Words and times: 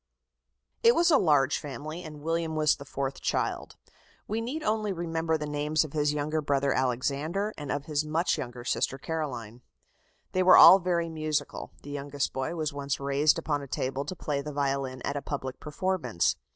It 0.81 0.95
was 0.95 1.11
a 1.11 1.19
large 1.19 1.59
family, 1.59 2.01
and 2.01 2.23
William 2.23 2.55
was 2.55 2.75
the 2.77 2.85
fourth 2.85 3.21
child. 3.21 3.75
We 4.27 4.41
need 4.41 4.63
only 4.63 4.91
remember 4.91 5.37
the 5.37 5.45
names 5.45 5.83
of 5.83 5.93
his 5.93 6.11
younger 6.11 6.41
brother 6.41 6.73
Alexander, 6.73 7.53
and 7.55 7.71
of 7.71 7.85
his 7.85 8.03
much 8.03 8.35
younger 8.35 8.63
sister 8.63 8.97
Caroline. 8.97 9.61
They 10.31 10.41
were 10.41 10.57
all 10.57 10.79
very 10.79 11.07
musical 11.07 11.69
the 11.83 11.91
youngest 11.91 12.33
boy 12.33 12.55
was 12.55 12.73
once 12.73 12.99
raised 12.99 13.37
upon 13.37 13.61
a 13.61 13.67
table 13.67 14.03
to 14.05 14.15
play 14.15 14.41
the 14.41 14.51
violin 14.51 15.03
at 15.03 15.15
a 15.17 15.21
public 15.21 15.59
performance. 15.59 16.35